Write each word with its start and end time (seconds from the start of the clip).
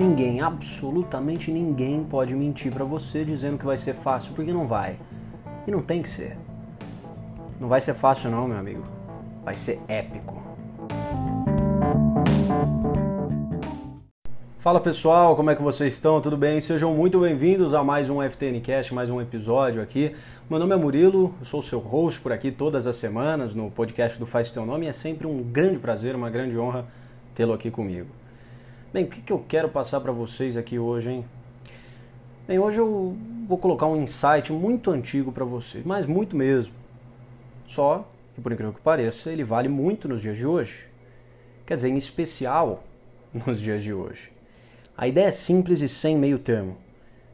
Ninguém, 0.00 0.40
absolutamente 0.40 1.50
ninguém 1.50 2.04
pode 2.04 2.32
mentir 2.32 2.72
para 2.72 2.84
você 2.84 3.24
dizendo 3.24 3.58
que 3.58 3.66
vai 3.66 3.76
ser 3.76 3.94
fácil, 3.94 4.32
porque 4.32 4.52
não 4.52 4.64
vai. 4.64 4.94
E 5.66 5.72
não 5.72 5.82
tem 5.82 6.02
que 6.02 6.08
ser. 6.08 6.38
Não 7.58 7.66
vai 7.66 7.80
ser 7.80 7.94
fácil 7.94 8.30
não, 8.30 8.46
meu 8.46 8.56
amigo. 8.56 8.84
Vai 9.44 9.56
ser 9.56 9.80
épico. 9.88 10.40
Fala 14.60 14.78
pessoal, 14.78 15.34
como 15.34 15.50
é 15.50 15.56
que 15.56 15.62
vocês 15.62 15.94
estão? 15.94 16.20
Tudo 16.20 16.36
bem? 16.36 16.60
Sejam 16.60 16.94
muito 16.94 17.18
bem-vindos 17.18 17.74
a 17.74 17.82
mais 17.82 18.08
um 18.08 18.22
FTNcast, 18.22 18.94
mais 18.94 19.10
um 19.10 19.20
episódio 19.20 19.82
aqui. 19.82 20.14
Meu 20.48 20.60
nome 20.60 20.74
é 20.74 20.78
Murilo, 20.78 21.34
eu 21.40 21.44
sou 21.44 21.58
o 21.58 21.62
seu 21.62 21.80
host 21.80 22.20
por 22.20 22.30
aqui 22.30 22.52
todas 22.52 22.86
as 22.86 22.94
semanas 22.94 23.52
no 23.52 23.68
podcast 23.68 24.16
do 24.16 24.26
Faz 24.26 24.52
Teu 24.52 24.64
Nome 24.64 24.86
é 24.86 24.92
sempre 24.92 25.26
um 25.26 25.42
grande 25.42 25.80
prazer, 25.80 26.14
uma 26.14 26.30
grande 26.30 26.56
honra 26.56 26.86
tê-lo 27.34 27.52
aqui 27.52 27.68
comigo. 27.68 28.06
Bem, 28.90 29.04
o 29.04 29.08
que, 29.08 29.20
que 29.20 29.30
eu 29.30 29.44
quero 29.46 29.68
passar 29.68 30.00
para 30.00 30.12
vocês 30.12 30.56
aqui 30.56 30.78
hoje, 30.78 31.10
hein? 31.10 31.24
Bem, 32.46 32.58
hoje 32.58 32.78
eu 32.78 33.14
vou 33.46 33.58
colocar 33.58 33.86
um 33.86 34.00
insight 34.00 34.50
muito 34.50 34.90
antigo 34.90 35.30
para 35.30 35.44
vocês, 35.44 35.84
mas 35.84 36.06
muito 36.06 36.34
mesmo. 36.34 36.72
Só 37.66 38.08
que, 38.34 38.40
por 38.40 38.50
incrível 38.50 38.72
que 38.72 38.80
pareça, 38.80 39.30
ele 39.30 39.44
vale 39.44 39.68
muito 39.68 40.08
nos 40.08 40.22
dias 40.22 40.38
de 40.38 40.46
hoje. 40.46 40.86
Quer 41.66 41.76
dizer, 41.76 41.90
em 41.90 41.98
especial 41.98 42.82
nos 43.46 43.60
dias 43.60 43.82
de 43.82 43.92
hoje. 43.92 44.32
A 44.96 45.06
ideia 45.06 45.26
é 45.26 45.32
simples 45.32 45.82
e 45.82 45.88
sem 45.88 46.16
meio 46.16 46.38
termo. 46.38 46.78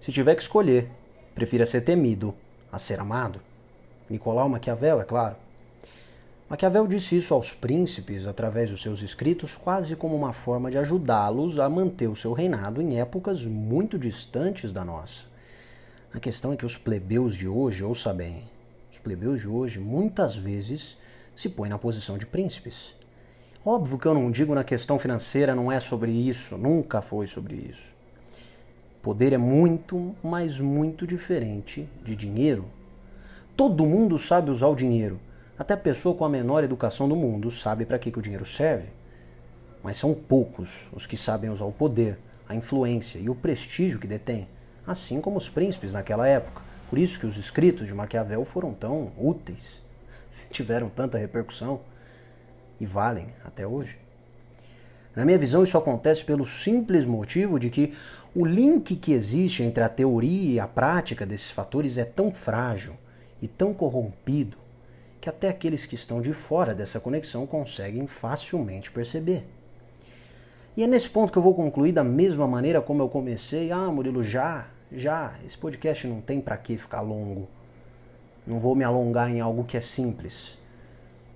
Se 0.00 0.12
tiver 0.12 0.36
que 0.36 0.42
escolher, 0.42 0.88
prefira 1.34 1.66
ser 1.66 1.80
temido 1.80 2.32
a 2.70 2.78
ser 2.78 3.00
amado. 3.00 3.40
Nicolau 4.08 4.48
Maquiavel, 4.48 5.00
é 5.00 5.04
claro. 5.04 5.34
Maquiavel 6.50 6.88
disse 6.88 7.16
isso 7.16 7.32
aos 7.32 7.54
príncipes 7.54 8.26
através 8.26 8.70
dos 8.70 8.82
seus 8.82 9.02
escritos, 9.02 9.54
quase 9.54 9.94
como 9.94 10.16
uma 10.16 10.32
forma 10.32 10.68
de 10.68 10.76
ajudá-los 10.76 11.60
a 11.60 11.68
manter 11.68 12.08
o 12.08 12.16
seu 12.16 12.32
reinado 12.32 12.82
em 12.82 12.98
épocas 12.98 13.44
muito 13.44 13.96
distantes 13.96 14.72
da 14.72 14.84
nossa. 14.84 15.26
A 16.12 16.18
questão 16.18 16.52
é 16.52 16.56
que 16.56 16.66
os 16.66 16.76
plebeus 16.76 17.36
de 17.36 17.46
hoje, 17.46 17.84
ouça 17.84 18.12
bem, 18.12 18.42
os 18.92 18.98
plebeus 18.98 19.42
de 19.42 19.46
hoje 19.46 19.78
muitas 19.78 20.34
vezes 20.34 20.98
se 21.36 21.48
põem 21.48 21.70
na 21.70 21.78
posição 21.78 22.18
de 22.18 22.26
príncipes. 22.26 22.96
Óbvio 23.64 23.96
que 23.96 24.06
eu 24.06 24.14
não 24.14 24.28
digo 24.28 24.52
na 24.52 24.64
questão 24.64 24.98
financeira, 24.98 25.54
não 25.54 25.70
é 25.70 25.78
sobre 25.78 26.10
isso, 26.10 26.58
nunca 26.58 27.00
foi 27.00 27.28
sobre 27.28 27.54
isso. 27.70 27.94
Poder 29.00 29.32
é 29.32 29.38
muito, 29.38 30.16
mas 30.20 30.58
muito 30.58 31.06
diferente 31.06 31.88
de 32.02 32.16
dinheiro. 32.16 32.64
Todo 33.56 33.86
mundo 33.86 34.18
sabe 34.18 34.50
usar 34.50 34.66
o 34.66 34.74
dinheiro 34.74 35.20
até 35.60 35.74
a 35.74 35.76
pessoa 35.76 36.14
com 36.14 36.24
a 36.24 36.28
menor 36.28 36.64
educação 36.64 37.06
do 37.06 37.14
mundo 37.14 37.50
sabe 37.50 37.84
para 37.84 37.98
que, 37.98 38.10
que 38.10 38.18
o 38.18 38.22
dinheiro 38.22 38.46
serve. 38.46 38.88
Mas 39.82 39.98
são 39.98 40.14
poucos 40.14 40.88
os 40.90 41.06
que 41.06 41.18
sabem 41.18 41.50
usar 41.50 41.66
o 41.66 41.72
poder, 41.72 42.18
a 42.48 42.54
influência 42.54 43.18
e 43.18 43.28
o 43.28 43.34
prestígio 43.34 43.98
que 43.98 44.06
detém, 44.06 44.48
assim 44.86 45.20
como 45.20 45.36
os 45.36 45.50
príncipes 45.50 45.92
naquela 45.92 46.26
época. 46.26 46.62
Por 46.88 46.98
isso 46.98 47.20
que 47.20 47.26
os 47.26 47.36
escritos 47.36 47.86
de 47.86 47.92
Maquiavel 47.92 48.42
foram 48.46 48.72
tão 48.72 49.12
úteis, 49.18 49.82
tiveram 50.50 50.88
tanta 50.88 51.18
repercussão 51.18 51.82
e 52.80 52.86
valem 52.86 53.26
até 53.44 53.66
hoje. 53.66 53.98
Na 55.14 55.26
minha 55.26 55.36
visão, 55.36 55.62
isso 55.62 55.76
acontece 55.76 56.24
pelo 56.24 56.46
simples 56.46 57.04
motivo 57.04 57.60
de 57.60 57.68
que 57.68 57.94
o 58.34 58.46
link 58.46 58.96
que 58.96 59.12
existe 59.12 59.62
entre 59.62 59.84
a 59.84 59.90
teoria 59.90 60.54
e 60.54 60.58
a 60.58 60.66
prática 60.66 61.26
desses 61.26 61.50
fatores 61.50 61.98
é 61.98 62.04
tão 62.06 62.32
frágil 62.32 62.94
e 63.42 63.46
tão 63.46 63.74
corrompido 63.74 64.56
que 65.20 65.28
até 65.28 65.48
aqueles 65.48 65.84
que 65.84 65.94
estão 65.94 66.20
de 66.20 66.32
fora 66.32 66.74
dessa 66.74 66.98
conexão 66.98 67.46
conseguem 67.46 68.06
facilmente 68.06 68.90
perceber. 68.90 69.44
E 70.76 70.82
é 70.82 70.86
nesse 70.86 71.10
ponto 71.10 71.32
que 71.32 71.38
eu 71.38 71.42
vou 71.42 71.54
concluir 71.54 71.92
da 71.92 72.02
mesma 72.02 72.46
maneira 72.46 72.80
como 72.80 73.02
eu 73.02 73.08
comecei. 73.08 73.70
Ah, 73.70 73.90
Murilo, 73.90 74.24
já, 74.24 74.68
já, 74.90 75.34
esse 75.44 75.58
podcast 75.58 76.06
não 76.06 76.20
tem 76.20 76.40
para 76.40 76.56
que 76.56 76.78
ficar 76.78 77.02
longo. 77.02 77.48
Não 78.46 78.58
vou 78.58 78.74
me 78.74 78.82
alongar 78.82 79.30
em 79.30 79.40
algo 79.40 79.64
que 79.64 79.76
é 79.76 79.80
simples. 79.80 80.58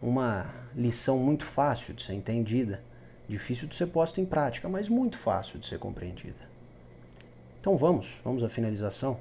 Uma 0.00 0.46
lição 0.74 1.18
muito 1.18 1.44
fácil 1.44 1.92
de 1.92 2.02
ser 2.02 2.14
entendida, 2.14 2.82
difícil 3.28 3.68
de 3.68 3.74
ser 3.74 3.86
posta 3.86 4.20
em 4.20 4.24
prática, 4.24 4.68
mas 4.68 4.88
muito 4.88 5.18
fácil 5.18 5.58
de 5.58 5.66
ser 5.66 5.78
compreendida. 5.78 6.46
Então 7.60 7.76
vamos, 7.76 8.20
vamos 8.24 8.42
à 8.42 8.48
finalização 8.48 9.18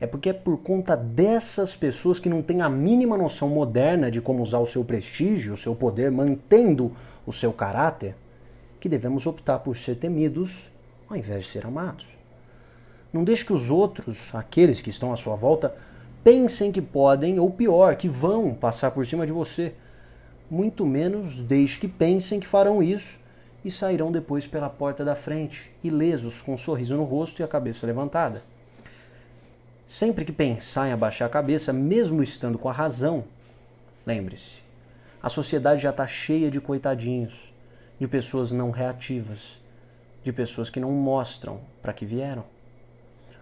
é 0.00 0.06
porque 0.06 0.30
é 0.30 0.32
por 0.32 0.58
conta 0.58 0.96
dessas 0.96 1.74
pessoas 1.74 2.18
que 2.18 2.28
não 2.28 2.42
têm 2.42 2.60
a 2.60 2.68
mínima 2.68 3.16
noção 3.16 3.48
moderna 3.48 4.10
de 4.10 4.20
como 4.20 4.42
usar 4.42 4.58
o 4.58 4.66
seu 4.66 4.84
prestígio, 4.84 5.54
o 5.54 5.56
seu 5.56 5.74
poder, 5.74 6.10
mantendo 6.10 6.92
o 7.26 7.32
seu 7.32 7.52
caráter, 7.52 8.14
que 8.78 8.88
devemos 8.88 9.26
optar 9.26 9.58
por 9.60 9.76
ser 9.76 9.96
temidos 9.96 10.70
ao 11.08 11.16
invés 11.16 11.44
de 11.44 11.50
ser 11.50 11.66
amados. 11.66 12.06
Não 13.12 13.24
deixe 13.24 13.44
que 13.44 13.52
os 13.52 13.70
outros, 13.70 14.32
aqueles 14.32 14.80
que 14.80 14.90
estão 14.90 15.12
à 15.12 15.16
sua 15.16 15.34
volta, 15.34 15.74
pensem 16.22 16.70
que 16.70 16.80
podem, 16.80 17.40
ou 17.40 17.50
pior, 17.50 17.96
que 17.96 18.08
vão 18.08 18.54
passar 18.54 18.92
por 18.92 19.04
cima 19.04 19.26
de 19.26 19.32
você. 19.32 19.74
Muito 20.48 20.86
menos 20.86 21.42
deixe 21.42 21.78
que 21.78 21.88
pensem 21.88 22.38
que 22.38 22.46
farão 22.46 22.82
isso 22.82 23.18
e 23.64 23.70
sairão 23.70 24.12
depois 24.12 24.46
pela 24.46 24.70
porta 24.70 25.04
da 25.04 25.14
frente, 25.14 25.70
ilesos, 25.82 26.40
com 26.40 26.54
um 26.54 26.58
sorriso 26.58 26.96
no 26.96 27.04
rosto 27.04 27.40
e 27.40 27.42
a 27.42 27.48
cabeça 27.48 27.86
levantada. 27.86 28.42
Sempre 29.90 30.24
que 30.24 30.30
pensar 30.30 30.86
em 30.86 30.92
abaixar 30.92 31.26
a 31.26 31.32
cabeça, 31.32 31.72
mesmo 31.72 32.22
estando 32.22 32.56
com 32.56 32.68
a 32.68 32.72
razão, 32.72 33.24
lembre-se, 34.06 34.60
a 35.20 35.28
sociedade 35.28 35.82
já 35.82 35.90
está 35.90 36.06
cheia 36.06 36.48
de 36.48 36.60
coitadinhos, 36.60 37.52
de 37.98 38.06
pessoas 38.06 38.52
não 38.52 38.70
reativas, 38.70 39.60
de 40.22 40.32
pessoas 40.32 40.70
que 40.70 40.78
não 40.78 40.92
mostram 40.92 41.62
para 41.82 41.92
que 41.92 42.06
vieram. 42.06 42.44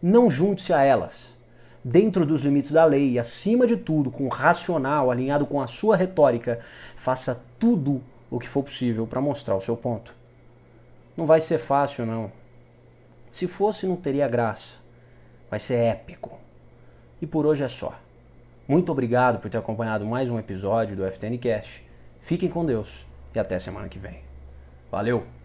Não 0.00 0.30
junte-se 0.30 0.72
a 0.72 0.82
elas. 0.82 1.36
Dentro 1.84 2.24
dos 2.24 2.40
limites 2.40 2.72
da 2.72 2.86
lei 2.86 3.10
e, 3.10 3.18
acima 3.18 3.66
de 3.66 3.76
tudo, 3.76 4.10
com 4.10 4.24
o 4.24 4.30
racional, 4.30 5.10
alinhado 5.10 5.44
com 5.44 5.60
a 5.60 5.66
sua 5.66 5.94
retórica, 5.94 6.60
faça 6.96 7.44
tudo 7.58 8.00
o 8.30 8.38
que 8.38 8.48
for 8.48 8.62
possível 8.62 9.06
para 9.06 9.20
mostrar 9.20 9.56
o 9.56 9.60
seu 9.60 9.76
ponto. 9.76 10.14
Não 11.14 11.26
vai 11.26 11.42
ser 11.42 11.58
fácil, 11.58 12.06
não. 12.06 12.32
Se 13.30 13.46
fosse, 13.46 13.86
não 13.86 13.94
teria 13.94 14.26
graça. 14.26 14.80
Vai 15.50 15.58
ser 15.58 15.74
épico. 15.74 16.38
E 17.20 17.26
por 17.26 17.44
hoje 17.44 17.64
é 17.64 17.68
só. 17.68 17.98
Muito 18.68 18.92
obrigado 18.92 19.40
por 19.40 19.50
ter 19.50 19.58
acompanhado 19.58 20.06
mais 20.06 20.30
um 20.30 20.38
episódio 20.38 20.96
do 20.96 21.10
FTNcast. 21.10 21.84
Fiquem 22.20 22.48
com 22.48 22.64
Deus 22.64 23.04
e 23.34 23.38
até 23.38 23.58
semana 23.58 23.88
que 23.88 23.98
vem. 23.98 24.22
Valeu! 24.92 25.39